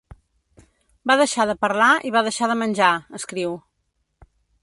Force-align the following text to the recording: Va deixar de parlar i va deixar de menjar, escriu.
Va 1.11 1.17
deixar 1.21 1.45
de 1.49 1.55
parlar 1.65 1.91
i 2.09 2.13
va 2.17 2.25
deixar 2.29 2.49
de 2.53 2.57
menjar, 2.63 2.91
escriu. 3.21 3.53